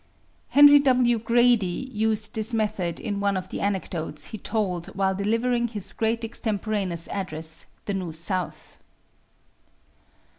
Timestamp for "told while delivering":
4.39-5.67